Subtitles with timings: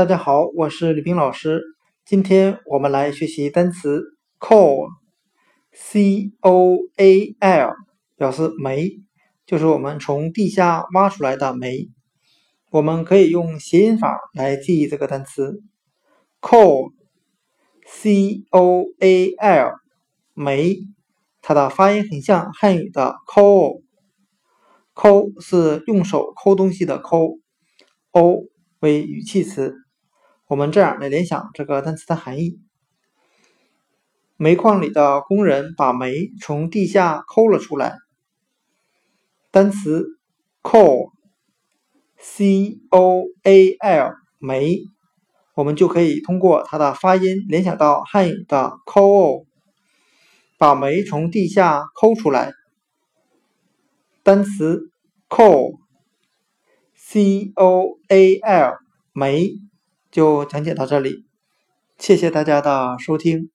[0.00, 1.60] 大家好，我是李冰老师。
[2.06, 7.74] 今天我们来学习单词 coal，c o a l，
[8.16, 9.02] 表示煤，
[9.44, 11.90] 就是我们从地下挖出来的煤。
[12.70, 15.60] 我们可以用谐音法来记忆这个单词
[16.40, 19.74] coal，c o a l，
[20.32, 20.78] 煤，
[21.42, 23.82] 它的发音很像汉语的 coal。
[24.94, 27.38] 抠是用手抠东西的抠
[28.12, 28.44] ，o
[28.78, 29.74] 为语气词。
[30.50, 32.58] 我们这样来联想这个单词的含义：
[34.36, 37.94] 煤矿里的工人把煤从地下抠了出来。
[39.52, 40.18] 单词
[40.64, 41.20] coal，c
[42.90, 44.80] o a l，煤，
[45.54, 49.46] 我们就可以通过它的发音联想到汉语的抠，
[50.58, 52.50] 把煤从地下抠出来。
[54.24, 54.90] 单词
[55.28, 55.78] coal，c
[57.54, 58.78] o a l，
[59.12, 59.52] 煤。
[60.10, 61.24] 就讲解到这里，
[61.98, 63.50] 谢谢大家的收听。